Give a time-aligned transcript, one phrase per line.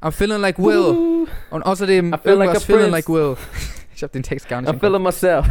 [0.00, 1.26] I'm feeling like Will.
[1.50, 3.36] Und außerdem I feel like irgendwas a feeling like Will.
[3.96, 4.70] Ich habe den Text gar nicht.
[4.70, 5.48] I'm feeling myself.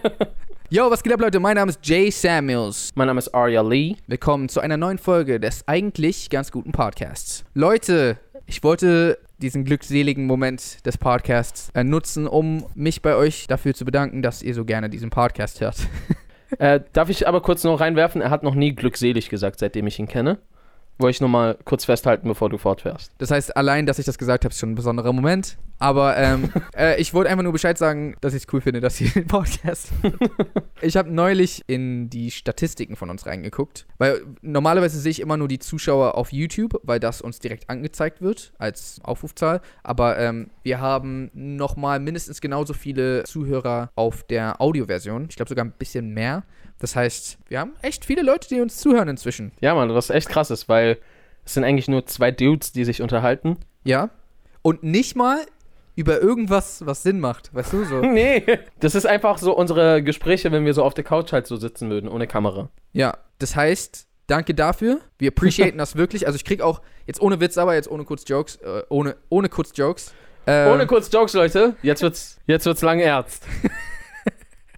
[0.68, 1.40] Yo, was geht ab, Leute?
[1.40, 2.90] Mein Name ist Jay Samuels.
[2.96, 3.96] Mein Name ist Arya Lee.
[4.08, 7.44] Willkommen zu einer neuen Folge des eigentlich ganz guten Podcasts.
[7.54, 13.72] Leute, ich wollte diesen glückseligen Moment des Podcasts äh, nutzen, um mich bei euch dafür
[13.72, 15.76] zu bedanken, dass ihr so gerne diesen Podcast hört.
[16.58, 18.20] Äh, darf ich aber kurz noch reinwerfen?
[18.20, 20.38] Er hat noch nie glückselig gesagt, seitdem ich ihn kenne.
[20.98, 23.12] Wollte ich nur mal kurz festhalten, bevor du fortfährst.
[23.18, 25.58] Das heißt, allein, dass ich das gesagt habe, ist schon ein besonderer Moment.
[25.78, 28.98] Aber ähm, äh, ich wollte einfach nur Bescheid sagen, dass ich es cool finde, dass
[29.00, 29.90] ihr den Podcast.
[30.80, 35.48] ich habe neulich in die Statistiken von uns reingeguckt, weil normalerweise sehe ich immer nur
[35.48, 39.60] die Zuschauer auf YouTube, weil das uns direkt angezeigt wird als Aufrufzahl.
[39.82, 45.26] Aber ähm, wir haben nochmal mindestens genauso viele Zuhörer auf der Audioversion.
[45.28, 46.44] Ich glaube sogar ein bisschen mehr.
[46.78, 49.52] Das heißt, wir haben echt viele Leute, die uns zuhören inzwischen.
[49.60, 50.98] Ja, Mann, was echt krass ist, weil
[51.44, 53.56] es sind eigentlich nur zwei Dudes, die sich unterhalten.
[53.84, 54.10] Ja.
[54.62, 55.38] Und nicht mal
[55.94, 57.54] über irgendwas, was Sinn macht.
[57.54, 58.00] Weißt du so?
[58.02, 58.44] Nee.
[58.80, 61.88] Das ist einfach so unsere Gespräche, wenn wir so auf der Couch halt so sitzen
[61.88, 62.68] würden, ohne Kamera.
[62.92, 63.16] Ja.
[63.38, 65.00] Das heißt, danke dafür.
[65.18, 66.26] Wir appreciaten das wirklich.
[66.26, 69.48] Also ich krieg auch, jetzt ohne Witz, aber jetzt ohne kurz Jokes, äh, ohne, ohne
[69.48, 70.12] kurz Jokes.
[70.48, 71.74] Ähm, Ohne kurz Jokes, Leute.
[71.82, 73.44] Jetzt wird's, jetzt wird's lang ernst.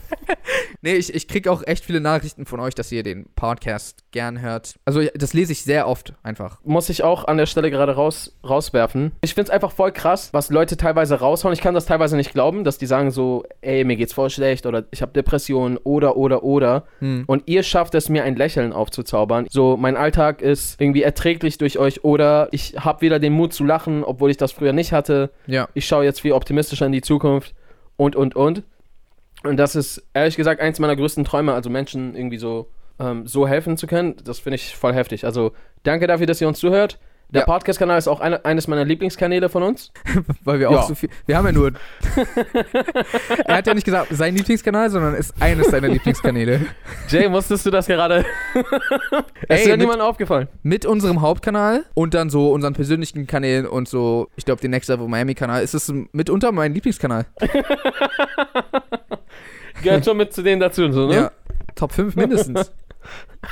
[0.81, 4.41] Nee, ich, ich krieg auch echt viele Nachrichten von euch, dass ihr den Podcast gern
[4.41, 4.77] hört.
[4.85, 6.59] Also das lese ich sehr oft einfach.
[6.65, 9.13] Muss ich auch an der Stelle gerade raus, rauswerfen.
[9.23, 11.53] Ich find's einfach voll krass, was Leute teilweise raushauen.
[11.53, 14.67] Ich kann das teilweise nicht glauben, dass die sagen so, ey, mir geht's voll schlecht
[14.67, 16.85] oder ich habe Depressionen oder, oder, oder.
[17.01, 17.25] Hm.
[17.27, 19.47] Und ihr schafft es, mir ein Lächeln aufzuzaubern.
[19.51, 23.65] So, mein Alltag ist irgendwie erträglich durch euch oder ich habe wieder den Mut zu
[23.65, 25.31] lachen, obwohl ich das früher nicht hatte.
[25.47, 25.69] Ja.
[25.75, 27.55] Ich schaue jetzt viel optimistischer in die Zukunft
[27.97, 28.63] und, und, und.
[29.45, 33.47] Und das ist ehrlich gesagt eins meiner größten Träume, also Menschen irgendwie so, ähm, so
[33.47, 34.17] helfen zu können.
[34.25, 35.25] Das finde ich voll heftig.
[35.25, 35.53] Also
[35.85, 36.99] danke dafür, dass ihr uns zuhört.
[37.31, 37.45] Der Ja.
[37.47, 39.93] Podcast-Kanal ist auch eine, eines meiner Lieblingskanäle von uns.
[40.45, 40.83] Weil wir auch Ja.
[40.85, 41.11] so viel.
[41.27, 41.73] Wir haben ja nur.
[43.45, 46.63] er hat ja nicht gesagt, sein Lieblingskanal, sondern ist eines seiner Lieblingskanäle.
[47.09, 48.25] Jay, musstest du das gerade?
[49.47, 50.49] Ey, ist dir mit- niemand aufgefallen?
[50.63, 54.89] Mit unserem Hauptkanal und dann so unseren persönlichen Kanälen und so, ich glaube, den Next
[54.89, 57.27] Level Miami Kanal, ist es mitunter mein Lieblingskanal.
[59.83, 61.15] Gehört schon mit zu denen dazu so, ne?
[61.15, 61.31] Ja,
[61.75, 62.73] Top 5 mindestens.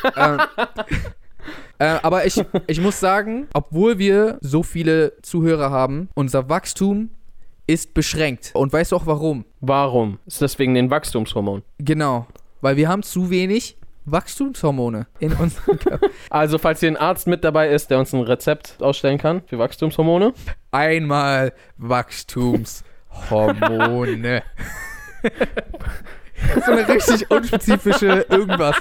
[0.16, 0.40] ähm,
[1.78, 7.10] äh, aber ich, ich muss sagen, obwohl wir so viele Zuhörer haben, unser Wachstum
[7.66, 8.50] ist beschränkt.
[8.54, 9.44] Und weißt du auch warum?
[9.60, 10.18] Warum?
[10.26, 11.62] Ist das wegen den Wachstumshormonen?
[11.78, 12.26] Genau.
[12.60, 13.76] Weil wir haben zu wenig
[14.06, 16.08] Wachstumshormone in unserem Körper.
[16.30, 19.58] Also, falls hier ein Arzt mit dabei ist, der uns ein Rezept ausstellen kann für
[19.58, 20.32] Wachstumshormone.
[20.70, 24.42] Einmal Wachstumshormone.
[26.66, 28.76] so eine richtig unspezifische irgendwas.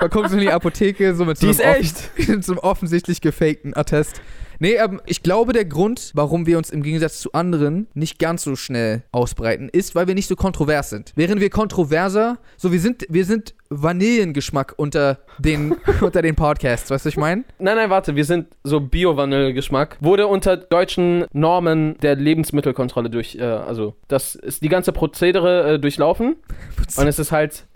[0.00, 2.10] Man kommt so in die Apotheke, so mit so Die einem echt.
[2.28, 4.20] mit so einem offensichtlich gefakten Attest.
[4.62, 8.44] Nee, ähm, ich glaube, der Grund, warum wir uns im Gegensatz zu anderen nicht ganz
[8.44, 11.10] so schnell ausbreiten, ist, weil wir nicht so kontrovers sind.
[11.16, 17.04] Wären wir kontroverser, so wir sind, wir sind Vanillengeschmack unter den, unter den Podcasts, weißt
[17.04, 17.42] du, was ich meine?
[17.58, 19.96] Nein, nein, warte, wir sind so Bio-Vanille-Geschmack.
[19.98, 25.78] Wurde unter deutschen Normen der Lebensmittelkontrolle durch, äh, also, das ist die ganze Prozedere äh,
[25.80, 26.36] durchlaufen.
[26.96, 27.66] Und es ist halt,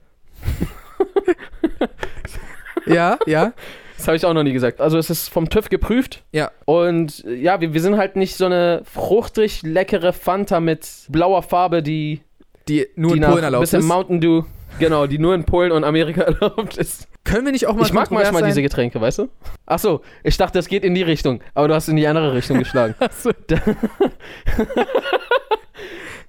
[2.86, 3.52] Ja, ja,
[3.96, 4.80] das habe ich auch noch nie gesagt.
[4.80, 6.22] Also, es ist vom TÜV geprüft.
[6.32, 6.50] ja.
[6.64, 11.82] Und ja, wir, wir sind halt nicht so eine fruchtig leckere Fanta mit blauer Farbe,
[11.82, 12.20] die,
[12.68, 13.86] Die nur die in Polen erlaubt bisschen ist.
[13.86, 14.42] Mountain Dew,
[14.78, 17.08] genau, die nur in Polen und Amerika erlaubt ist.
[17.24, 18.50] Können wir nicht auch mal Ich mag manchmal sein?
[18.50, 19.28] diese Getränke, weißt du?
[19.66, 22.34] Ach so, ich dachte, das geht in die Richtung, aber du hast in die andere
[22.34, 22.94] Richtung geschlagen.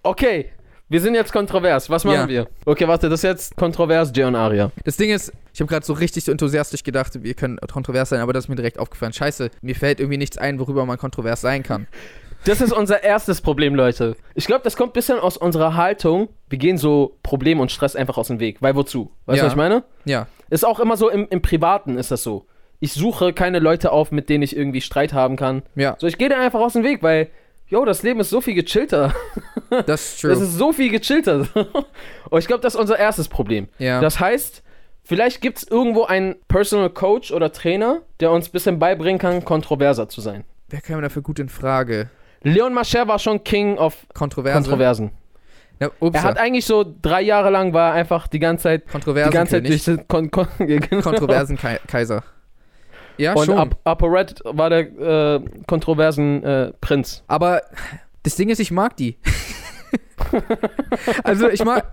[0.04, 0.52] Okay,
[0.90, 1.90] wir sind jetzt kontrovers.
[1.90, 2.28] Was machen Ja.
[2.28, 2.48] wir?
[2.66, 4.72] Okay, warte, das ist jetzt kontrovers, Jay und Aria.
[4.86, 8.22] Das Ding ist, ich habe gerade so richtig so enthusiastisch gedacht, wir können kontrovers sein,
[8.22, 9.14] aber das ist mir direkt aufgefallen.
[9.14, 11.88] Scheiße, mir fällt irgendwie nichts ein, worüber man kontrovers sein kann.
[12.46, 14.16] Das ist unser erstes Problem, Leute.
[14.36, 16.30] Ich glaube, das kommt ein bisschen aus unserer Haltung.
[16.50, 18.58] Wir gehen so Problem und Stress einfach aus dem Weg.
[18.62, 19.12] Weil wozu?
[19.26, 19.46] Weißt du, Ja.
[19.48, 19.84] was ich meine?
[20.06, 20.28] Ja.
[20.50, 22.46] Ist auch immer so im, im Privaten ist das so.
[22.80, 25.64] Ich suche keine Leute auf, mit denen ich irgendwie Streit haben kann.
[25.76, 27.28] Ja, So, ich gehe da einfach aus dem Weg, weil,
[27.68, 29.14] yo, das Leben ist so viel gechillter.
[29.86, 30.30] das ist true.
[30.32, 31.48] Das ist so viel gechillter.
[32.30, 33.68] Und ich glaube, das ist unser erstes Problem.
[33.80, 34.02] ja.
[34.02, 34.64] Das heißt,
[35.04, 39.44] vielleicht gibt es irgendwo einen Personal Coach oder Trainer, der uns ein bisschen beibringen kann,
[39.46, 40.44] kontroverser zu sein.
[40.70, 42.10] Wer käme dafür gut in Frage?
[42.44, 44.62] Leon Mascher war schon King of Kontroverse.
[44.62, 45.12] Kontroversen.
[45.80, 49.32] Ja, Er hat eigentlich so drei Jahre lang war einfach die ganze Zeit, die Kontroversen
[49.32, 50.48] ganze Zeit durch Kon Kon.
[51.04, 52.24] Kontroversen Kaiser.
[53.18, 53.58] Ja, Und schon.
[53.58, 57.24] Up Upper Red war der äh, kontroversen äh, Prinz.
[57.28, 57.62] Aber
[58.24, 59.18] das Ding ist, ich mag die.
[61.24, 61.86] also ich mag,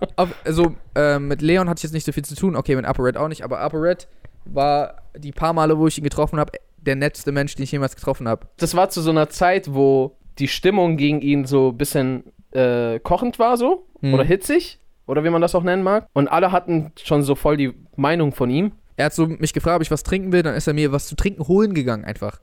[0.43, 3.03] also äh, mit Leon hatte ich jetzt nicht so viel zu tun, okay, mit Upper
[3.03, 4.07] Red auch nicht, aber Upper Red
[4.45, 7.95] war die paar Male, wo ich ihn getroffen habe, der netteste Mensch, den ich jemals
[7.95, 8.47] getroffen habe.
[8.57, 12.99] Das war zu so einer Zeit, wo die Stimmung gegen ihn so ein bisschen äh,
[12.99, 13.87] kochend war, so.
[14.01, 14.13] Hm.
[14.13, 14.79] Oder hitzig.
[15.07, 16.07] Oder wie man das auch nennen mag.
[16.13, 18.71] Und alle hatten schon so voll die Meinung von ihm.
[18.97, 21.07] Er hat so mich gefragt, ob ich was trinken will, dann ist er mir was
[21.07, 22.39] zu trinken holen gegangen einfach.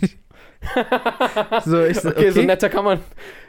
[1.64, 3.00] so, ich so, Okay, okay, so netter kann man,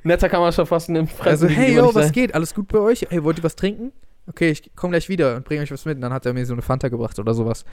[0.04, 2.12] netter kann man schon fast in dem Fressen Also, hey, yo, was sein.
[2.14, 2.36] geht?
[2.36, 3.06] Alles gut bei euch?
[3.10, 3.92] Hey, wollt ihr was trinken?
[4.28, 5.96] Okay, ich komme gleich wieder und bringe euch was mit.
[5.96, 7.66] Und dann hat er mir so eine Fanta gebracht oder sowas.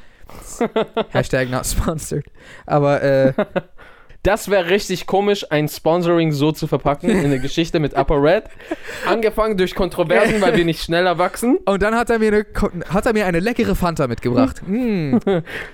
[1.10, 2.26] Hashtag not sponsored.
[2.66, 3.32] Aber, äh,
[4.24, 8.44] Das wäre richtig komisch, ein Sponsoring so zu verpacken in eine Geschichte mit Upper Red.
[9.06, 11.58] Angefangen durch Kontroversen, weil wir nicht schneller wachsen.
[11.66, 12.46] und dann hat er mir eine,
[12.90, 14.62] hat er mir eine leckere Fanta mitgebracht.
[14.66, 15.18] Mm,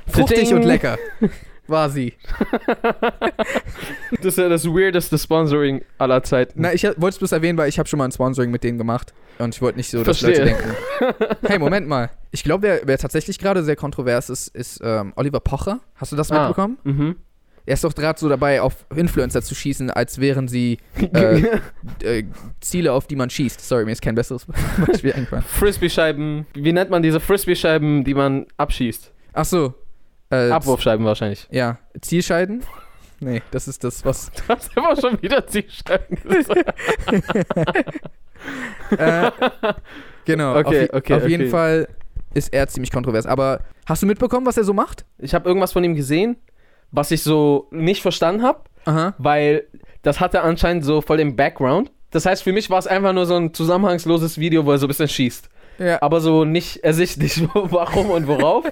[0.07, 0.99] fruchtig und lecker.
[1.67, 2.13] War sie.
[4.19, 6.61] Das ist ja das weirdeste Sponsoring aller Zeiten.
[6.63, 8.79] Na, ich wollte es bloß erwähnen, weil ich habe schon mal ein Sponsoring mit denen
[8.79, 9.13] gemacht.
[9.39, 10.45] Und ich wollte nicht so, dass Verstehe.
[10.45, 11.37] Leute denken.
[11.47, 12.11] Hey, Moment mal.
[12.31, 15.81] Ich glaube, wer, wer tatsächlich gerade sehr kontrovers ist, ist ähm, Oliver Pocher.
[15.97, 16.47] Hast du das Ah.
[16.47, 16.79] mitbekommen?
[16.85, 17.17] Mhm.
[17.67, 20.79] Er ist doch gerade so dabei, auf Influencer zu schießen, als wären sie
[21.15, 21.43] äh,
[22.03, 22.25] äh,
[22.61, 23.61] Ziele, auf die man schießt.
[23.61, 24.47] Sorry, mir ist kein besseres
[24.87, 25.45] Beispiel eingefallen.
[25.45, 26.47] Frisbee-Scheiben.
[26.55, 29.13] Wie nennt man diese Frisbee-Scheiben, die man abschießt?
[29.33, 29.75] Ach so.
[30.31, 31.47] Äh, Abwurfscheiben wahrscheinlich.
[31.51, 32.63] Ja, Zielscheiden?
[33.21, 34.31] Nee, das ist das, was.
[34.47, 36.75] Du hast immer schon wieder Zielscheiben gesagt.
[38.99, 39.31] Äh,
[40.25, 40.59] genau.
[40.59, 41.51] Okay, auf, okay, Auf jeden okay.
[41.51, 41.89] Fall
[42.35, 43.27] ist er ziemlich kontrovers.
[43.27, 45.05] Aber hast du mitbekommen, was er so macht?
[45.19, 46.37] Ich habe irgendwas von ihm gesehen,
[46.95, 48.61] was ich so nicht verstanden habe,
[49.19, 49.67] weil
[50.03, 51.91] das hatte anscheinend so voll den Background.
[52.11, 54.87] Das heißt, für mich war es einfach nur so ein zusammenhangsloses Video, wo er so
[54.87, 55.49] ein bisschen schießt.
[55.79, 56.01] Ja.
[56.01, 58.65] Aber so nicht ersichtlich, warum und worauf.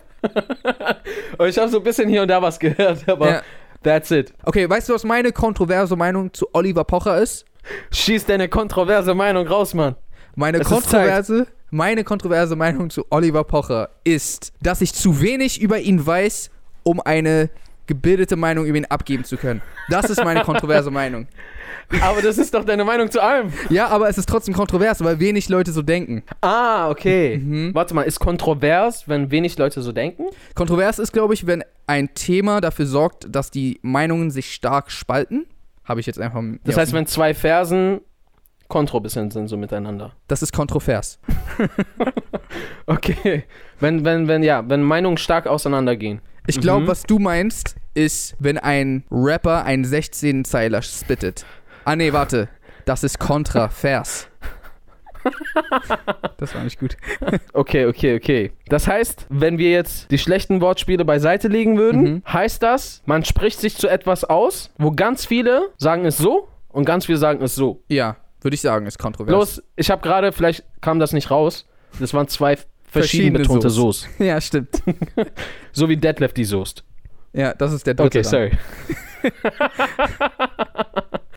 [1.38, 3.42] und ich habe so ein bisschen hier und da was gehört, aber ja.
[3.82, 4.32] that's it.
[4.44, 7.44] Okay, weißt du, was meine kontroverse Meinung zu Oliver Pocher ist?
[7.90, 9.96] Schieß deine kontroverse Meinung raus, Mann.
[10.34, 15.78] Meine Es kontroverse, meine kontroverse Meinung zu Oliver Pocher ist, dass ich zu wenig über
[15.78, 16.50] ihn weiß,
[16.84, 17.50] um eine
[17.86, 19.62] gebildete Meinung über ihn abgeben zu können.
[19.88, 21.26] Das ist meine kontroverse Meinung.
[22.00, 23.52] Aber das ist doch deine Meinung zu allem.
[23.68, 26.22] Ja, aber es ist trotzdem kontrovers, weil wenig Leute so denken.
[26.40, 27.36] Ah, okay.
[27.36, 27.74] Mhm.
[27.74, 30.24] Warte mal, ist kontrovers, wenn wenig Leute so denken?
[30.54, 35.44] Kontrovers ist, glaube ich, wenn ein Thema dafür sorgt, dass die Meinungen sich stark spalten.
[35.84, 36.42] Habe ich jetzt einfach.
[36.64, 38.00] Das heißt, wenn zwei Versen
[38.68, 40.12] kontrobissent sind so miteinander.
[40.28, 41.18] das ist kontrovers.
[42.86, 43.44] Okay.
[43.80, 46.20] Wenn, wenn, wenn, ja, wenn Meinungen stark auseinandergehen.
[46.46, 46.88] Ich glaube, Mhm.
[46.88, 51.44] was du meinst, ist, wenn ein Rapper einen 16-Zeiler spittet.
[51.84, 52.48] Ah, nee, warte.
[52.84, 54.28] Das ist Kontravers.
[56.38, 56.96] das war nicht gut.
[57.52, 58.52] Okay, okay, okay.
[58.66, 62.22] Das heißt, wenn wir jetzt die schlechten Wortspiele beiseite legen würden, Mhm.
[62.26, 66.84] heißt das, man spricht sich zu etwas aus, wo ganz viele sagen es so und
[66.84, 67.82] ganz viele sagen es so.
[67.88, 69.28] Ja, würde ich sagen, ist kontrovers.
[69.32, 71.68] Bloß, ich habe gerade, vielleicht kam das nicht raus,
[72.00, 72.56] das waren zwei
[72.92, 74.06] verschieden Verschiedene betonte Soße.
[74.06, 74.24] Soße.
[74.24, 74.82] Ja, stimmt.
[75.72, 76.84] So wie Deadlift die Soest.
[77.32, 78.18] Ja, das ist der dritte.
[78.18, 78.50] Okay, sorry.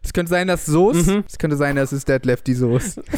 [0.03, 1.11] Es könnte sein, dass Soße.
[1.11, 1.23] Mhm.
[1.27, 3.03] Es könnte sein, dass es Deadlift die Soße.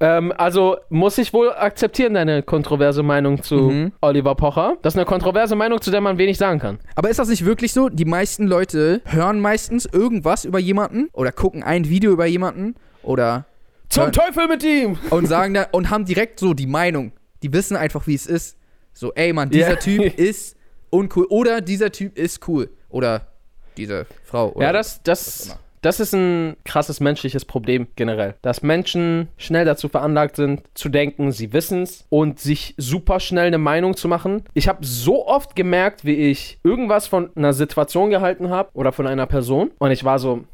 [0.00, 3.92] Ähm, also muss ich wohl akzeptieren, deine kontroverse Meinung zu Mhm.
[4.00, 4.76] Oliver Pocher.
[4.82, 6.78] Das ist eine kontroverse Meinung, zu der man wenig sagen kann.
[6.94, 7.88] Aber ist das nicht wirklich so?
[7.88, 13.46] Die meisten Leute hören meistens irgendwas über jemanden oder gucken ein Video über jemanden oder
[13.88, 14.98] Zum Teufel mit ihm!
[15.10, 17.12] und sagen da und haben direkt so die Meinung.
[17.42, 18.56] Die wissen einfach, wie es ist.
[18.92, 19.76] So, ey Mann, dieser Ja.
[19.76, 20.56] Typ ist
[20.90, 23.28] uncool oder dieser Typ ist cool oder
[23.76, 24.50] diese Frau.
[24.52, 28.34] Oder Ja, das, das, das ist ein krasses menschliches Problem generell.
[28.42, 33.46] Dass Menschen schnell dazu veranlagt sind, zu denken, sie wissen es und sich super schnell
[33.46, 34.42] eine Meinung zu machen.
[34.54, 39.06] Ich habe so oft gemerkt, wie ich irgendwas von einer Situation gehalten habe oder von
[39.06, 40.44] einer Person und ich war so,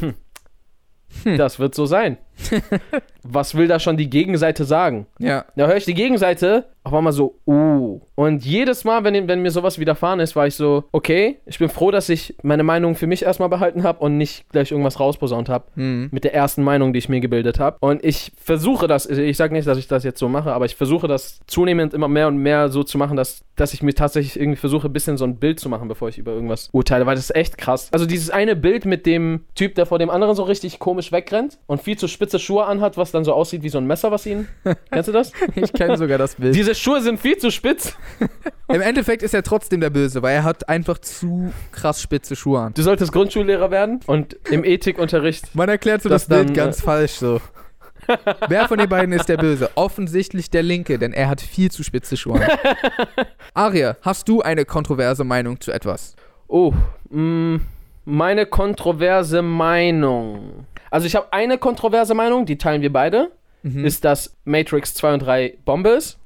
[0.00, 0.14] hm,
[1.36, 2.18] das wird so sein.
[3.22, 5.06] Was will da schon die Gegenseite sagen?
[5.18, 8.00] Ja, Da höre ich die Gegenseite, auf einmal so, uh.
[8.14, 11.68] Und jedes Mal, wenn, wenn mir sowas widerfahren ist, war ich so, okay, ich bin
[11.68, 15.48] froh, dass ich meine Meinung für mich erstmal behalten habe und nicht gleich irgendwas rausposaunt
[15.48, 15.66] habe.
[15.74, 16.08] hm.
[16.10, 17.76] Mit der ersten Meinung, die ich mir gebildet habe.
[17.80, 20.74] Und ich versuche das, ich sage nicht, dass ich das jetzt so mache, aber ich
[20.74, 24.40] versuche das zunehmend immer mehr und mehr so zu machen, dass, dass ich mir tatsächlich
[24.40, 27.16] irgendwie versuche, ein bisschen so ein Bild zu machen, bevor ich über irgendwas urteile, weil
[27.16, 27.88] das ist echt krass.
[27.92, 31.58] Also dieses eine Bild mit dem Typ, der vor dem anderen so richtig komisch wegrennt
[31.66, 34.26] und viel zu spitze Schuhe anhat, was dann so aussieht wie so ein Messer, was
[34.26, 34.48] ihn.
[34.90, 35.32] Kennst du das?
[35.54, 36.54] ich kenne sogar das Bild.
[36.54, 37.96] Diese Schuhe sind viel zu spitz.
[38.68, 42.60] Im Endeffekt ist er trotzdem der Böse, weil er hat einfach zu krass spitze Schuhe
[42.60, 42.74] an.
[42.74, 45.54] Du solltest Grundschullehrer werden und im Ethikunterricht.
[45.54, 47.40] Man erklärt so das, Das dann, Bild ganz falsch so.
[48.48, 49.70] Wer von den beiden ist der Böse?
[49.74, 53.26] Offensichtlich der Linke, denn er hat viel zu spitze Schuhe an.
[53.54, 56.14] Aria, hast du eine kontroverse Meinung zu etwas?
[56.46, 56.72] Oh,
[57.10, 57.60] mh,
[58.04, 60.66] meine kontroverse Meinung.
[60.90, 63.30] Also ich habe eine kontroverse Meinung, die teilen wir beide.
[63.62, 63.84] Mhm.
[63.84, 66.18] Ist, dass Matrix 2 und 3 Bombe ist.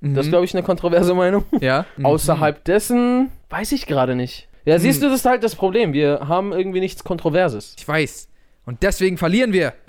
[0.00, 0.14] Mhm.
[0.14, 1.44] Das ist, glaube ich, eine kontroverse Meinung.
[1.60, 1.86] Ja.
[1.96, 2.06] Mhm.
[2.06, 4.48] Außerhalb dessen weiß ich gerade nicht.
[4.64, 5.08] Ja, siehst Hm.
[5.08, 5.92] du, das ist halt das Problem.
[5.92, 7.74] Wir haben irgendwie nichts Kontroverses.
[7.78, 8.28] Ich weiß.
[8.66, 9.72] Und deswegen verlieren wir.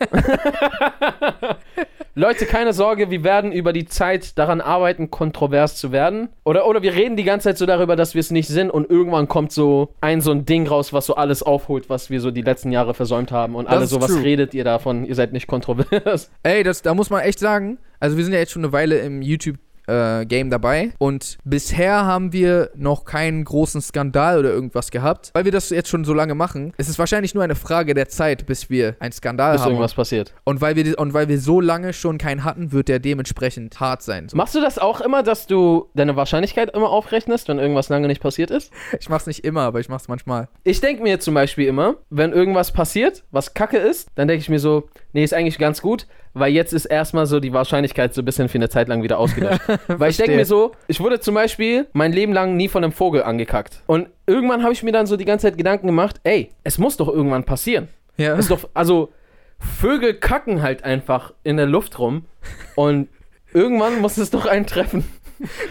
[2.18, 6.30] Leute, keine Sorge, wir werden über die Zeit daran arbeiten, kontrovers zu werden.
[6.44, 8.88] Oder, oder wir reden die ganze Zeit so darüber, dass wir es nicht sind und
[8.88, 12.30] irgendwann kommt so ein so ein Ding raus, was so alles aufholt, was wir so
[12.30, 13.54] die letzten Jahre versäumt haben.
[13.54, 14.22] Und Das alle so, was true.
[14.22, 15.04] redet ihr davon?
[15.04, 16.30] Ihr seid nicht kontrovers.
[16.42, 18.98] Ey, das, da muss man echt sagen, also wir sind ja jetzt schon eine Weile
[19.00, 24.90] im YouTube äh, Game dabei und bisher haben wir noch keinen großen Skandal oder irgendwas
[24.90, 26.72] gehabt, weil wir das jetzt schon so lange machen.
[26.76, 29.70] Es ist wahrscheinlich nur eine Frage der Zeit, bis wir einen Skandal Bis haben.
[29.70, 30.34] irgendwas passiert.
[30.44, 34.02] Und weil, wir, und weil wir so lange schon keinen hatten, wird der dementsprechend hart
[34.02, 34.28] sein.
[34.28, 34.36] So.
[34.36, 38.20] Machst du das auch immer, dass du deine Wahrscheinlichkeit immer aufrechnest, wenn irgendwas lange nicht
[38.20, 38.72] passiert ist?
[38.98, 40.48] Ich mach's nicht immer, aber ich mach's manchmal.
[40.64, 44.48] Ich denke mir zum Beispiel immer, wenn irgendwas passiert, was kacke ist, dann denke ich
[44.48, 46.06] mir so, nee, ist eigentlich ganz gut,
[46.38, 49.18] weil jetzt ist erstmal so die Wahrscheinlichkeit so ein bisschen für eine Zeit lang wieder
[49.18, 49.60] ausgelöscht.
[49.88, 52.92] weil ich denke mir so, ich wurde zum Beispiel mein Leben lang nie von einem
[52.92, 53.82] Vogel angekackt.
[53.86, 56.98] Und irgendwann habe ich mir dann so die ganze Zeit Gedanken gemacht, ey, es muss
[56.98, 57.88] doch irgendwann passieren.
[58.18, 58.34] Ja.
[58.34, 59.12] Ist doch, also,
[59.58, 62.26] Vögel kacken halt einfach in der Luft rum
[62.74, 63.08] und
[63.54, 65.04] irgendwann muss es doch einen treffen.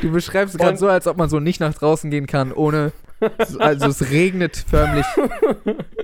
[0.01, 2.91] Du beschreibst es gerade so, als ob man so nicht nach draußen gehen kann, ohne.
[3.59, 5.05] Also es regnet förmlich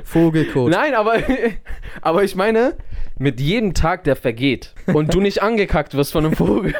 [0.04, 0.72] Vogelkot.
[0.72, 1.18] Nein, aber,
[2.02, 2.76] aber ich meine,
[3.18, 6.74] mit jedem Tag, der vergeht und du nicht angekackt wirst von einem Vogel.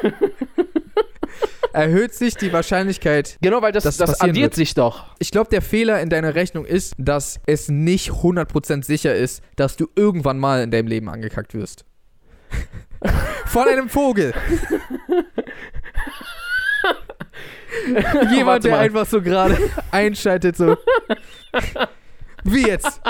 [1.74, 3.38] Erhöht sich die Wahrscheinlichkeit.
[3.42, 4.56] Genau, weil das, Das das, addiert wird.
[4.56, 5.16] sich doch.
[5.20, 9.78] Ich glaube, der Fehler in deiner Rechnung ist, dass es nicht 100% sicher ist, dass
[9.78, 11.86] du irgendwann mal in deinem Leben angekackt wirst.
[13.46, 14.34] Von einem Vogel.
[18.36, 19.58] Jemand, der einfach so gerade
[19.92, 20.78] einschaltet, so.
[22.44, 23.02] Wie jetzt?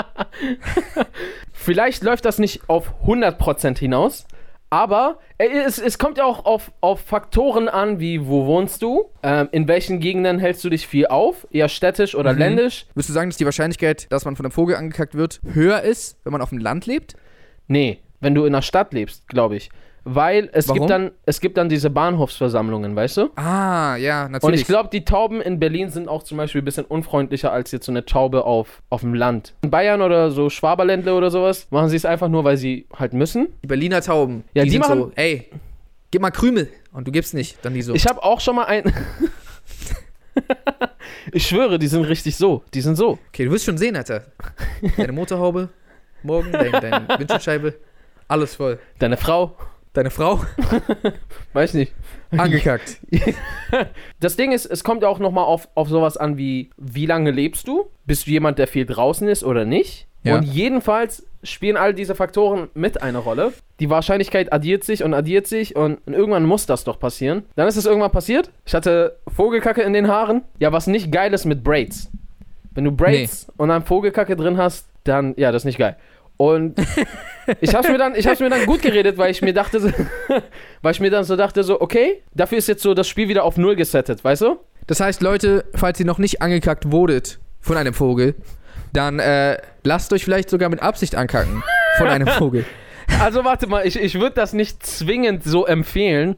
[1.52, 4.26] Vielleicht läuft das nicht auf 100% hinaus,
[4.70, 9.48] aber es, es kommt ja auch auf, auf Faktoren an, wie wo wohnst du, ähm,
[9.52, 12.38] in welchen Gegenden hältst du dich viel auf, eher städtisch oder Mhm.
[12.38, 12.86] ländisch.
[12.94, 16.18] Würdest du sagen, dass die Wahrscheinlichkeit, dass man von einem Vogel angekackt wird, höher ist,
[16.24, 17.14] wenn man auf dem Land lebt?
[17.68, 19.70] Nee, wenn du in der Stadt lebst, glaube ich.
[20.04, 20.80] Weil es Warum?
[20.80, 23.30] gibt, dann, es gibt dann diese Bahnhofsversammlungen, weißt du?
[23.36, 24.42] Ah, ja, natürlich.
[24.44, 27.70] Und ich glaube, die Tauben in Berlin sind auch zum Beispiel ein bisschen unfreundlicher als
[27.70, 29.54] jetzt so eine Taube auf, auf dem Land.
[29.62, 33.12] In Bayern oder so Schwaberländle oder sowas machen sie es einfach nur, weil sie halt
[33.12, 33.48] müssen.
[33.62, 35.48] die Berliner Tauben, Ja, die, die machen- so, ey,
[36.10, 36.68] gib mal Krümel.
[36.92, 37.58] Und du gibst nicht.
[37.64, 37.94] Dann die so.
[37.94, 38.82] Ich habe auch schon mal ein.
[41.32, 42.62] ich schwöre, die sind richtig so.
[42.74, 43.18] Die sind so.
[43.28, 44.24] Okay, du wirst schon sehen, Alter.
[44.96, 45.68] Deine Motorhaube,
[46.22, 47.74] morgen, dein, deine Windschutzscheibe,
[48.28, 48.78] alles voll.
[48.98, 49.56] Deine Frau,
[49.94, 50.40] Deine Frau,
[51.52, 51.92] weiß nicht.
[52.30, 52.98] angekackt.
[54.20, 57.30] Das Ding ist, es kommt ja auch nochmal auf, auf sowas an wie, wie lange
[57.30, 57.90] lebst du?
[58.04, 60.06] Bist du jemand, der viel draußen ist oder nicht?
[60.22, 60.36] Ja.
[60.36, 63.52] Und jedenfalls spielen all diese Faktoren mit eine Rolle.
[63.80, 67.44] Die Wahrscheinlichkeit addiert sich und addiert sich und, und irgendwann muss das doch passieren.
[67.56, 68.50] Dann ist es irgendwann passiert.
[68.64, 70.42] Ich hatte Vogelkacke in den Haaren.
[70.60, 72.10] Ja, was nicht geil ist mit Braids.
[72.74, 75.96] Wenn du Braids und dann Vogelkacke drin hast, dann, ja, das ist nicht geil.
[76.36, 76.78] Und
[77.60, 79.90] ich hab's mir dann, ich mir dann gut geredet, weil ich mir dachte, so-
[80.82, 83.44] weil ich mir dann so dachte, so, okay, dafür ist jetzt so das Spiel wieder
[83.44, 84.56] auf Null gesettet, weißt du?
[84.86, 88.34] Das heißt, Leute, falls ihr noch nicht angekackt wurdet von einem Vogel,
[88.92, 91.62] dann äh, lasst euch vielleicht sogar mit Absicht ankacken
[91.98, 92.64] von einem Vogel.
[93.20, 96.36] Also warte mal, ich, ich würde das nicht zwingend so empfehlen.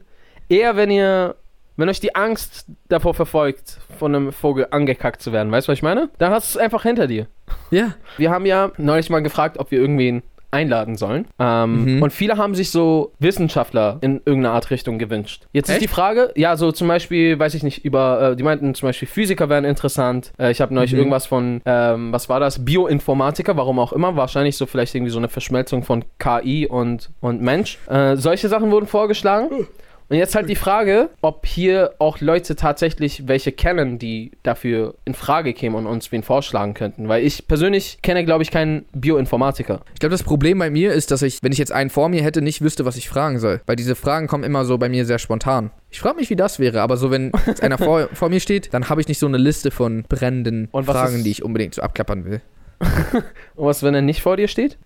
[0.49, 1.35] Eher wenn ihr,
[1.77, 5.79] wenn euch die Angst davor verfolgt, von einem Vogel angekackt zu werden, weißt du, was
[5.79, 6.09] ich meine?
[6.17, 7.27] Dann hast du es einfach hinter dir.
[7.71, 7.93] Ja.
[8.17, 11.27] Wir haben ja neulich mal gefragt, ob wir irgendwen einladen sollen.
[11.37, 12.01] Ähm, Mhm.
[12.03, 15.43] Und viele haben sich so Wissenschaftler in irgendeiner Art Richtung gewünscht.
[15.51, 15.83] Jetzt ist Echt?
[15.83, 19.07] die Frage, ja, so zum Beispiel, weiß ich nicht, über, äh, die meinten zum Beispiel
[19.07, 20.31] Physiker wären interessant.
[20.39, 20.99] Äh, ich habe neulich Mhm.
[20.99, 22.63] irgendwas von, ähm, was war das?
[22.63, 24.15] Bioinformatiker, warum auch immer.
[24.15, 27.77] Wahrscheinlich so vielleicht irgendwie so eine Verschmelzung von KI und, und Mensch.
[27.89, 29.67] Äh, solche Sachen wurden vorgeschlagen.
[30.07, 35.15] Und jetzt halt die Frage, ob hier auch Leute tatsächlich welche kennen, die dafür in
[35.15, 37.07] Frage kämen und uns wen vorschlagen könnten.
[37.07, 39.81] Weil ich persönlich kenne, glaube ich, keinen Bioinformatiker.
[39.93, 42.21] Ich glaube, das Problem bei mir ist, dass ich, wenn ich jetzt einen vor mir
[42.21, 43.61] hätte, nicht wüsste, was ich fragen soll.
[43.65, 45.71] Weil diese Fragen kommen immer so bei mir sehr spontan.
[45.89, 48.73] Ich frage mich, wie das wäre, aber so, wenn jetzt einer vor, vor mir steht,
[48.73, 52.25] dann habe ich nicht so eine Liste von brennenden Fragen, die ich unbedingt so abklappern
[52.25, 52.41] will.
[53.55, 54.77] Und was, wenn er nicht vor dir steht?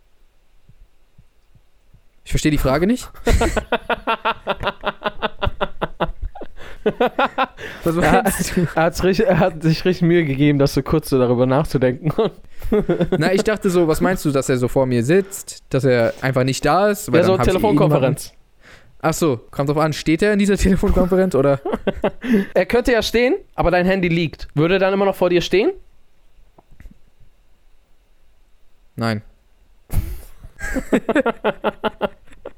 [2.24, 3.10] Ich verstehe die Frage nicht.
[7.84, 8.68] Was meinst du?
[8.76, 12.12] Er, richtig, er hat sich richtig Mühe gegeben, das so kurz so darüber nachzudenken.
[13.18, 16.14] Na, ich dachte so, was meinst du, dass er so vor mir sitzt, dass er
[16.22, 17.14] einfach nicht da ist?
[17.14, 18.34] Ja, so ich Telefonkonferenz.
[19.02, 21.62] Ach so, kommt drauf an, steht er in dieser Telefonkonferenz oder?
[22.54, 24.48] Er könnte ja stehen, aber dein Handy liegt.
[24.56, 25.72] Würde er dann immer noch vor dir stehen?
[28.96, 29.22] Nein.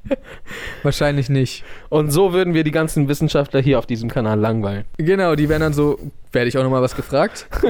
[0.83, 1.63] Wahrscheinlich nicht.
[1.89, 4.85] Und so würden wir die ganzen Wissenschaftler hier auf diesem Kanal langweilen.
[4.97, 5.99] Genau, die werden dann so,
[6.31, 7.47] werde ich auch nochmal was gefragt.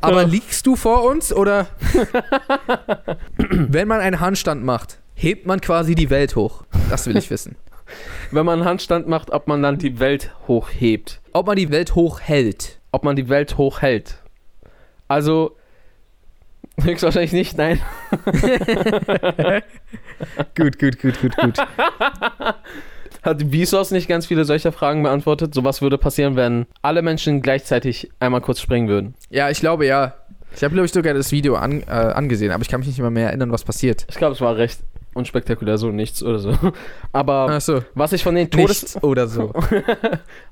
[0.00, 1.68] Aber liegst du vor uns oder?
[3.36, 6.64] Wenn man einen Handstand macht, hebt man quasi die Welt hoch.
[6.90, 7.56] Das will ich wissen.
[8.30, 11.20] Wenn man einen Handstand macht, ob man dann die Welt hochhebt.
[11.32, 12.80] Ob man die Welt hochhält.
[12.90, 14.16] Ob man die Welt hochhält.
[15.08, 15.56] Also,
[16.80, 17.80] höchstwahrscheinlich nicht, nein.
[20.56, 21.58] Gut, gut, gut, gut, gut.
[23.22, 25.54] Hat Vsauce nicht ganz viele solcher Fragen beantwortet?
[25.54, 29.14] So was würde passieren, wenn alle Menschen gleichzeitig einmal kurz springen würden?
[29.30, 30.14] Ja, ich glaube ja.
[30.54, 32.98] Ich habe, glaube ich, sogar das Video an, äh, angesehen, aber ich kann mich nicht
[32.98, 34.06] mehr, mehr erinnern, was passiert.
[34.10, 34.80] Ich glaube, es war recht
[35.14, 36.56] unspektakulär, so nichts oder so.
[37.12, 37.82] Aber so.
[37.94, 38.82] was ich von den Todes...
[38.82, 39.52] Nichts oder so.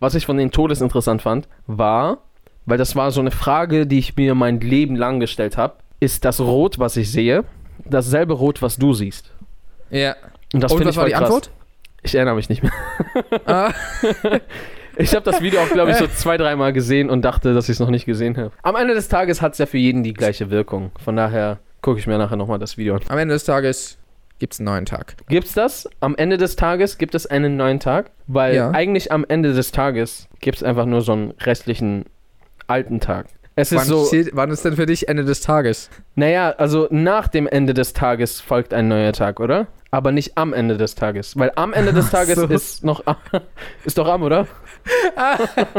[0.01, 2.19] Was ich von den Todes interessant fand, war,
[2.67, 6.25] weil das war so eine Frage, die ich mir mein Leben lang gestellt habe, ist
[6.25, 7.45] das Rot, was ich sehe,
[7.85, 9.31] dasselbe Rot, was du siehst?
[9.91, 10.17] Ja.
[10.53, 11.23] Und das finde ich war die krass.
[11.25, 11.51] Antwort?
[12.03, 12.73] Ich erinnere mich nicht mehr.
[13.47, 13.73] Ah,
[14.97, 17.75] Ich habe das Video auch, glaube ich, so zwei, dreimal gesehen und dachte, dass ich
[17.75, 18.51] es noch nicht gesehen habe.
[18.63, 20.91] Am Ende des Tages hat es ja für jeden die gleiche Wirkung.
[21.03, 23.01] Von daher gucke ich mir nachher nochmal das Video an.
[23.09, 23.97] am Ende des Tages
[24.41, 25.17] gibt es einen neuen Tag.
[25.29, 25.89] Gibt's das?
[26.01, 28.11] Am Ende des Tages gibt es einen neuen Tag?
[28.27, 28.71] Weil Ja.
[28.73, 32.05] eigentlich am Ende des Tages gibt es einfach nur so einen restlichen
[32.67, 33.27] alten Tag.
[33.61, 35.91] Es ist Wann, so, zählt, wann ist denn für dich Ende des Tages?
[36.15, 39.67] naja, also nach dem Ende des Tages folgt ein neuer Tag, oder?
[39.91, 41.37] Aber nicht am Ende des Tages.
[41.37, 42.47] Weil am Ende des Tages so.
[42.47, 43.05] ist noch
[43.85, 44.47] ist doch am, oder?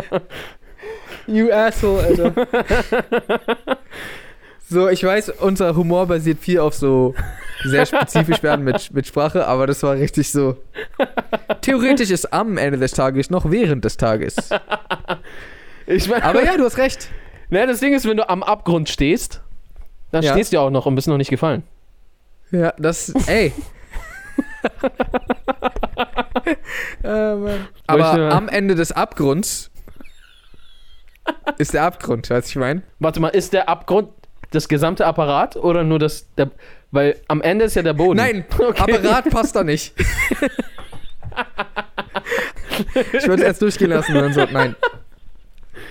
[1.28, 2.34] You asshole, Alter.
[4.70, 7.16] so, ich weiß, unser Humor basiert viel auf so
[7.64, 10.58] sehr spezifisch werden mit, mit Sprache, aber das war richtig so.
[11.62, 14.36] Theoretisch ist am Ende des Tages noch während des Tages.
[15.88, 17.10] Ich mein, Aber ja, du hast recht.
[17.52, 19.42] Na, das Ding ist, wenn du am Abgrund stehst,
[20.12, 20.32] dann Ja.
[20.32, 21.64] stehst du ja auch noch und bist noch nicht gefallen.
[22.52, 23.10] Ja, das.
[23.28, 23.54] Ey.
[27.04, 27.68] äh, Mann.
[27.88, 29.70] Aber am Ende des Abgrunds
[31.58, 32.84] ist der Abgrund, weißt du, ich meine?
[33.00, 34.10] Warte mal, ist der Abgrund
[34.52, 36.52] das gesamte Apparat oder nur das der
[36.94, 38.18] weil am Ende ist ja der Boden.
[38.18, 38.96] Nein, Okay.
[38.96, 39.94] Apparat passt da nicht.
[43.14, 44.76] ich würde es erst durchgehen lassen und dann so, nein.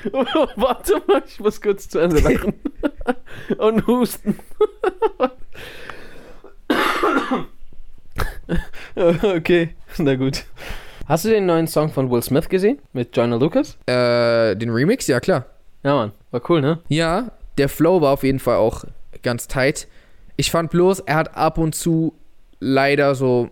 [0.56, 2.54] Warte mal, ich muss kurz zu Ende lachen.
[3.58, 4.38] Und husten.
[9.22, 10.44] okay, na gut.
[11.06, 12.78] Hast du den neuen Song von Will Smith gesehen?
[12.92, 13.76] Mit Joyner Lucas?
[13.86, 15.46] Äh, den Remix, ja klar.
[15.82, 16.12] Ja, Mann.
[16.30, 16.78] War cool, ne?
[16.88, 18.84] Ja, der Flow war auf jeden Fall auch
[19.22, 19.88] ganz tight.
[20.36, 22.14] Ich fand bloß, er hat ab und zu
[22.60, 23.50] leider so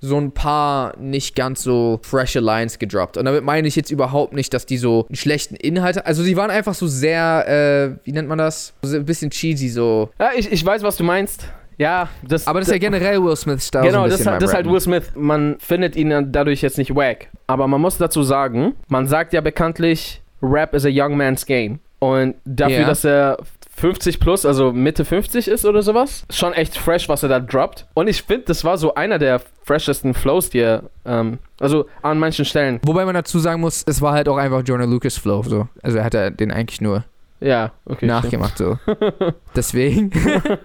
[0.00, 3.16] so ein paar nicht ganz so freshe Lines gedroppt.
[3.16, 6.36] Und damit meine ich jetzt überhaupt nicht, dass die so einen schlechten Inhalt Also die
[6.36, 7.46] waren einfach so sehr,
[7.94, 8.74] äh, wie nennt man das?
[8.82, 10.10] So ein bisschen cheesy so.
[10.18, 11.48] Ja, ich, ich weiß, was du meinst.
[11.78, 12.46] Ja, das.
[12.48, 14.54] Aber das ist ja generell Will Smiths Style so Genau, ein das, halt- das ist
[14.56, 14.66] halt.
[14.68, 15.12] Will Smith.
[15.14, 17.28] Man findet ihn dadurch jetzt nicht wack.
[17.46, 21.78] Aber man muss dazu sagen, man sagt ja bekanntlich, Rap is a young man's game.
[22.00, 22.86] Und dafür, Ja.
[22.86, 23.38] dass er
[23.78, 27.86] 50 plus, also Mitte 50 ist oder sowas, schon echt fresh, was er da droppt.
[27.94, 32.18] Und ich finde, das war so einer der freshesten Flows, die er, ähm, also an
[32.18, 32.80] manchen Stellen.
[32.82, 35.42] Wobei man dazu sagen muss, es war halt auch einfach Jonah Lucas Flow.
[35.42, 35.68] So.
[35.82, 37.04] Also er hat ja den eigentlich nur
[37.40, 37.96] Ja, okay.
[38.06, 38.10] stimmt.
[38.12, 38.58] nachgemacht.
[38.58, 38.78] So.
[39.56, 40.10] Deswegen.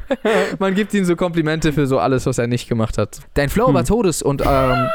[0.59, 3.19] man gibt ihm so Komplimente für so alles, was er nicht gemacht hat.
[3.36, 3.86] Dein Flow war Hm.
[3.88, 4.88] Todes und ähm,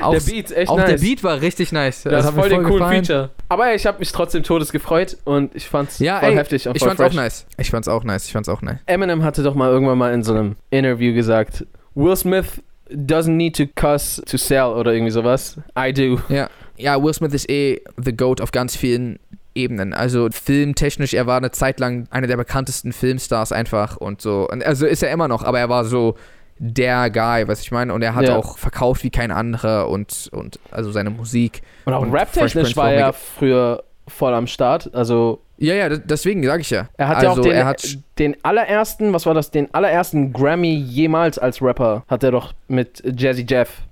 [0.00, 0.88] auch, der Beat, echt auch nice.
[0.90, 2.02] der Beat war richtig nice.
[2.02, 3.04] Das ist hat voll den coolen gefallen.
[3.04, 3.30] Feature.
[3.48, 6.76] Aber ich habe mich trotzdem todes gefreut und ich fand's Ja, voll ey, heftig und
[6.76, 7.12] Ich voll fand's fresh.
[7.12, 7.46] auch nice.
[7.58, 8.26] Ich fand's auch nice.
[8.26, 8.78] Ich fand's auch nice.
[8.86, 13.56] Eminem hatte doch mal irgendwann mal in so einem Interview gesagt, Will Smith doesn't need
[13.56, 15.56] to cuss to sell oder irgendwie sowas.
[15.78, 16.18] I do.
[16.28, 16.48] Ja.
[16.76, 19.18] Ja, Will Smith ist eh the GOAT auf ganz vielen
[19.54, 19.92] Ebenen.
[19.92, 24.48] Also filmtechnisch, er war eine Zeit lang einer der bekanntesten Filmstars einfach und so.
[24.50, 26.16] Und also ist er immer noch, aber er war so
[26.58, 27.92] der Guy, was ich meine.
[27.92, 28.36] Und er hat Ja.
[28.36, 31.62] auch verkauft wie kein anderer und, und also seine Musik.
[31.84, 34.92] Und auch rap-technisch war er früher voll am Start.
[34.94, 36.88] Also Ja, ja, deswegen sage ich ja.
[36.96, 40.32] er hat also, ja auch den, er hat den allerersten, was war das, den allerersten
[40.32, 43.82] Grammy jemals als Rapper hat er doch mit Jazzy Jeff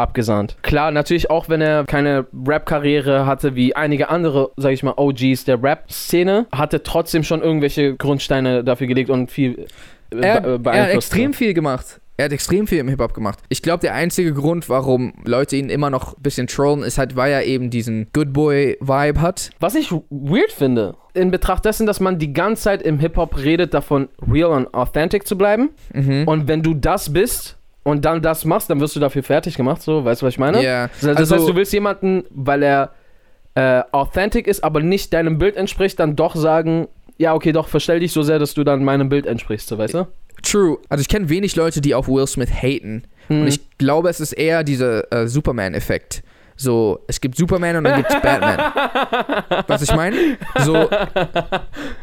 [0.00, 0.56] abgesahnt.
[0.62, 5.44] Klar, natürlich auch, wenn er keine Rap-Karriere hatte wie einige andere, sag ich mal, OGs
[5.44, 9.66] der Rap-Szene, hat er trotzdem schon irgendwelche Grundsteine dafür gelegt und viel
[10.12, 11.12] äh, er, be- er hat beeinflusst.
[11.12, 12.00] extrem viel gemacht.
[12.16, 13.38] Er hat extrem viel im Hip-Hop gemacht.
[13.48, 17.16] Ich glaube, der einzige Grund, warum Leute ihn immer noch ein bisschen trollen, ist halt,
[17.16, 19.48] weil er eben diesen Good Boy-Vibe hat.
[19.58, 23.72] Was ich weird finde, in Betracht dessen, dass man die ganze Zeit im Hip-Hop redet,
[23.72, 25.70] davon real und authentic zu bleiben.
[25.94, 26.24] Mhm.
[26.28, 29.82] Und wenn du das bist und dann das machst, dann wirst du dafür fertig gemacht,
[29.82, 30.62] so, weißt du, was ich meine?
[30.62, 32.92] Ja, Das also- heißt, du willst jemanden, weil er
[33.54, 36.88] äh, authentic ist, aber nicht deinem Bild entspricht, dann doch sagen,
[37.18, 39.94] ja, okay, doch, verstell dich so sehr, dass du dann meinem Bild entsprichst, so, weißt
[39.94, 40.06] du?
[40.42, 40.78] True.
[40.88, 43.02] Also ich kenne wenig Leute, die auf Will Smith haten.
[43.26, 43.42] Hm.
[43.42, 46.22] Und ich glaube, es ist eher dieser äh, Superman-Effekt.
[46.56, 49.64] So, es gibt Superman und dann gibt es Batman.
[49.66, 50.16] Was ich meine?
[50.60, 50.88] So,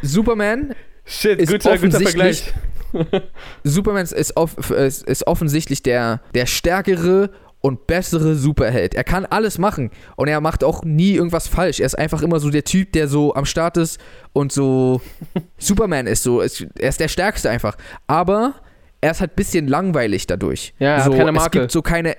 [0.01, 0.73] Superman,
[1.05, 2.53] Shit, ist guter, guter offensichtlich- Vergleich.
[3.63, 8.95] Superman ist, off, ist, ist offensichtlich der, der stärkere und bessere Superheld.
[8.95, 11.79] Er kann alles machen und er macht auch nie irgendwas falsch.
[11.79, 13.99] Er ist einfach immer so der Typ, der so am Start ist
[14.33, 15.01] und so
[15.57, 16.23] Superman ist.
[16.23, 17.75] So, ist, er ist der Stärkste einfach.
[18.05, 18.53] Aber
[19.01, 20.73] er ist halt ein bisschen langweilig dadurch.
[20.79, 21.59] Ja, er hat so, keine Es Marke.
[21.59, 22.15] gibt so keine.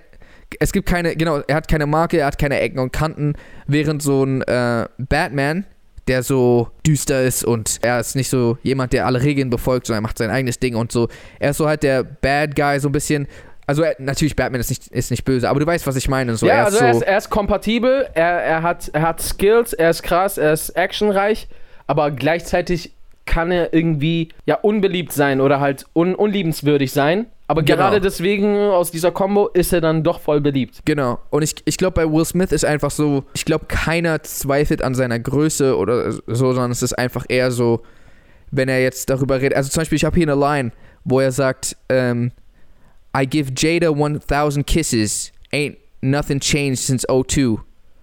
[0.61, 3.35] Es gibt keine, genau, er hat keine Marke, er hat keine Ecken und Kanten,
[3.67, 5.67] während so ein äh, Batman,
[6.09, 10.03] der so düster ist und er ist nicht so jemand, der alle Regeln befolgt, sondern
[10.03, 11.09] er macht sein eigenes Ding und so.
[11.39, 13.29] Er ist so halt der Bad Guy, so ein bisschen.
[13.67, 16.37] Also er, natürlich, Batman ist nicht, ist nicht böse, aber du weißt, was ich meine.
[16.37, 19.03] So, ja, er also ist er so, ist, er ist kompatibel, er, er, hat, er
[19.03, 21.49] hat Skills, er ist krass, er ist actionreich,
[21.87, 22.93] aber gleichzeitig
[23.27, 27.27] kann er irgendwie ja unbeliebt sein oder halt un, unliebenswürdig sein.
[27.49, 27.77] Aber Genau.
[27.79, 30.81] gerade deswegen aus dieser Combo ist er dann doch voll beliebt.
[30.85, 31.19] Genau.
[31.31, 34.95] Und ich, ich glaube, bei Will Smith ist einfach so, ich glaube, keiner zweifelt an
[34.95, 37.83] seiner Größe oder so, sondern es ist einfach eher so,
[38.51, 39.57] wenn er jetzt darüber redet.
[39.57, 40.73] Also zum Beispiel, ich habe hier eine Line,
[41.05, 42.33] wo er sagt, ähm,
[43.17, 47.59] I give Jada 1000 kisses, ain't nothing changed since 02.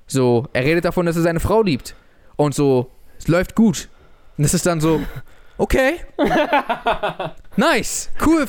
[0.08, 1.96] So, er redet davon, dass er seine Frau liebt.
[2.36, 3.90] Und so, es läuft gut.
[4.38, 5.02] Und das ist dann so,
[5.60, 5.94] okay.
[7.56, 8.46] nice, cool.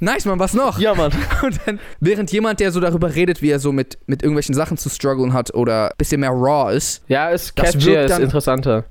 [0.00, 0.78] Nice, Mann, was noch?
[0.78, 1.10] Ja, Mann.
[1.42, 4.76] Und dann, während jemand, der so darüber redet, wie er so mit, mit irgendwelchen Sachen
[4.76, 8.84] zu strugglen hat oder ein bisschen mehr raw ist, Ja, ist catchier, wirkt ist interessanter.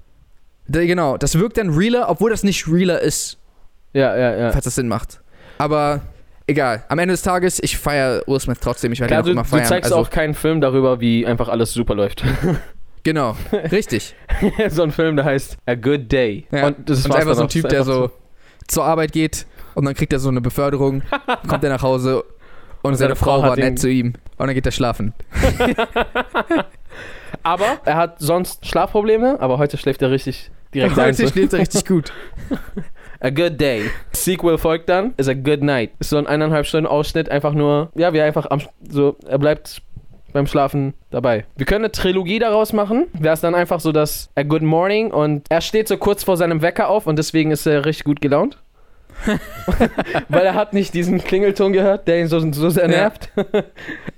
[0.67, 3.37] da, genau, das wirkt dann realer, obwohl das nicht realer ist,
[3.93, 4.51] Ja, ja, ja.
[4.51, 5.21] falls das Sinn macht.
[5.59, 6.01] Aber
[6.45, 9.25] egal, am Ende des Tages, ich feiere Will Smith trotzdem, ich werde Klar, ihn auch
[9.25, 9.65] du, immer du feiern.
[9.65, 12.23] zeigst also, auch keinen Film darüber, wie einfach alles super läuft.
[13.03, 13.37] Genau,
[13.71, 14.15] richtig.
[14.69, 16.45] so ein Film, der heißt A Good Day.
[16.51, 16.67] Ja.
[16.67, 17.47] Und das war's einfach so ein.
[17.47, 18.11] Typ, der ist so
[18.67, 19.45] zur Arbeit geht
[19.77, 21.03] und dann kriegt er so eine Beförderung,
[21.47, 22.23] kommt er nach Hause
[22.81, 25.13] und seine, seine Frau Frau war nett zu ihm und dann geht er schlafen.
[27.43, 31.13] Aber er hat sonst Schlafprobleme, aber heute schläft er richtig direkt ein.
[31.13, 32.11] Heute schläft er richtig gut.
[33.19, 33.89] A Good Day.
[34.11, 35.91] Sequel folgt dann, ist A Good Night.
[35.99, 39.37] Ist so ein eineinhalb Stunden Ausschnitt, einfach nur, ja, wie er einfach am, so, er
[39.37, 39.81] bleibt
[40.33, 41.45] beim Schlafen dabei.
[41.55, 43.07] Wir können eine Trilogie daraus machen.
[43.13, 46.37] Wäre es dann einfach so, dass A Good Morning und er steht so kurz vor
[46.37, 48.57] seinem Wecker auf und deswegen ist er richtig gut gelaunt.
[50.29, 52.89] Weil er hat nicht diesen Klingelton gehört, der ihn so, so sehr Ja.
[52.89, 53.29] nervt.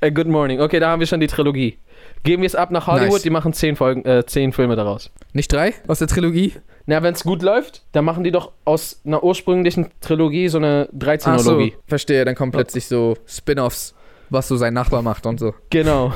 [0.02, 0.62] A Good Morning.
[0.62, 1.78] Okay, da haben wir schon die Trilogie.
[2.24, 3.22] Geben wir es ab nach Hollywood, Nice.
[3.24, 5.10] die machen zehn, Folgen, äh, zehn Filme daraus.
[5.34, 6.54] Nicht drei aus der Trilogie?
[6.86, 10.90] Na, wenn es gut läuft, dann machen die doch aus einer ursprünglichen Trilogie so eine
[10.92, 11.72] Ach 13-Logie.
[11.76, 12.26] so, verstehe.
[12.26, 13.94] Dann kommen plötzlich so Spin-offs,
[14.30, 15.54] was so sein Nachbar macht und so.
[15.70, 16.14] Genau.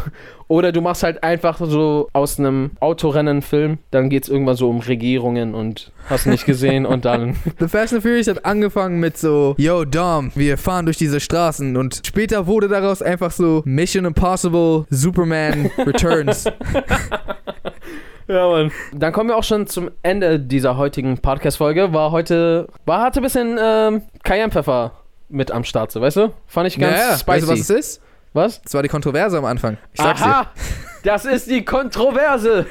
[0.47, 4.79] Oder du machst halt einfach so aus einem Autorennen-Film, dann geht es irgendwann so um
[4.81, 7.35] Regierungen und hast nicht gesehen und dann.
[7.59, 11.75] The Fast and Furious hat angefangen mit so, yo Dom, wir fahren durch diese Straßen
[11.77, 16.45] und später wurde daraus einfach so Mission Impossible Superman Returns.
[18.27, 18.71] Ja, Mann.
[18.93, 21.91] Dann kommen wir auch schon zum Ende dieser heutigen Podcast-Folge.
[21.91, 24.93] War heute, war hatte ein bisschen ähm, Cayennepfeffer
[25.27, 26.33] mit am Start, so, weißt du?
[26.47, 27.27] Fand ich ganz Naja, spicy.
[27.27, 28.01] weißt du, was es ist?
[28.33, 28.61] Was?
[28.61, 29.77] Das war die Kontroverse am Anfang.
[29.93, 30.27] Ich sag's dir.
[30.27, 30.51] Aha!
[31.03, 32.65] Das ist die Kontroverse!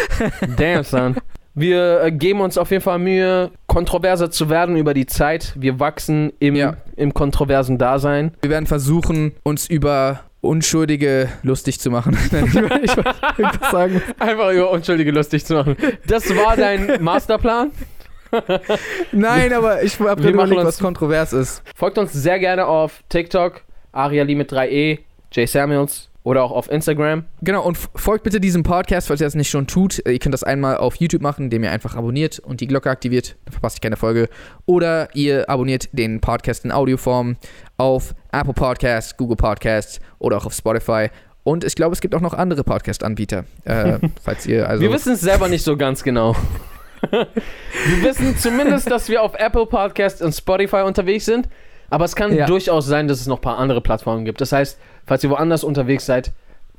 [0.56, 1.16] Damn, son.
[1.54, 5.52] Wir äh, geben uns auf jeden Fall Mühe, kontroverser zu werden über die Zeit.
[5.56, 6.76] Wir wachsen im, Ja.
[6.96, 8.34] im kontroversen Dasein.
[8.40, 12.16] Wir werden versuchen, uns über Unschuldige lustig zu machen.
[12.32, 12.80] Nein, ich wollte
[13.38, 14.02] ich sagen.
[14.18, 15.76] Einfach über Unschuldige lustig zu machen.
[16.06, 17.70] Das war dein Masterplan.
[19.12, 21.62] Nein, aber ich habe gerade was kontrovers ist.
[21.76, 23.60] Folgt uns sehr gerne auf TikTok,
[23.92, 24.98] Ariali mit 3e,
[25.30, 27.24] Jay Samuels oder auch auf Instagram.
[27.40, 29.98] Genau, und folgt bitte diesem Podcast, falls ihr das nicht schon tut.
[30.06, 33.36] Ihr könnt das einmal auf YouTube machen, indem ihr einfach abonniert und die Glocke aktiviert.
[33.44, 34.28] Dann verpasst ihr keine Folge.
[34.66, 37.36] Oder ihr abonniert den Podcast in Audioform
[37.76, 41.08] auf Apple Podcasts, Google Podcasts oder auch auf Spotify.
[41.44, 43.44] Und ich glaube, es gibt auch noch andere Podcast-Anbieter.
[43.64, 44.80] Äh, falls ihr also.
[44.80, 46.36] Wir wissen es selber nicht so ganz genau.
[47.10, 47.26] wir
[48.02, 51.48] wissen zumindest, dass wir auf Apple Podcasts und Spotify unterwegs sind.
[51.92, 52.46] Aber es kann Ja.
[52.46, 54.40] durchaus sein, dass es noch ein paar andere Plattformen gibt.
[54.40, 56.32] Das heißt, falls ihr woanders unterwegs seid,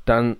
[0.06, 0.36] dann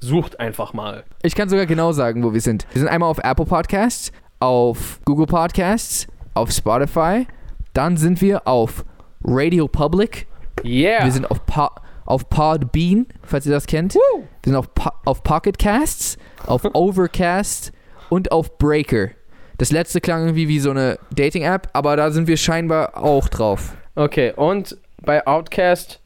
[0.00, 1.04] sucht einfach mal.
[1.22, 2.66] Ich kann sogar genau sagen, wo wir sind.
[2.72, 7.26] Wir sind einmal auf Apple Podcasts, auf Google Podcasts, auf Spotify.
[7.74, 8.86] Dann sind wir auf
[9.24, 10.26] Radio Public.
[10.64, 11.04] Yeah!
[11.04, 11.68] Wir sind auf, po
[12.06, 13.94] auf Podbean, falls ihr das kennt.
[13.94, 14.00] Wir
[14.46, 17.72] sind auf, po auf Pocket Casts, auf Overcast
[18.08, 19.08] und auf Breaker.
[19.58, 23.74] Das letzte klang irgendwie wie so eine Dating-App, aber da sind wir scheinbar auch drauf.
[23.94, 26.00] Okay, und bei Outcast.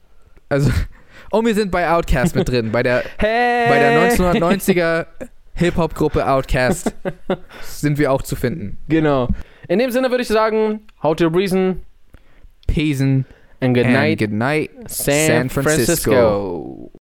[0.48, 0.70] Also,
[1.30, 3.68] und wir sind bei Outcast mit drin, bei der, Hey!
[3.68, 5.06] bei der 1990er
[5.54, 6.94] Hip-Hop-Gruppe Outcast
[7.62, 8.78] sind wir auch zu finden.
[8.88, 9.28] Genau.
[9.68, 11.82] In dem Sinne würde ich sagen, how to reason.
[12.66, 13.24] Peace and
[13.60, 16.10] good night, good night, San, San Francisco.
[16.10, 16.90] Francisco.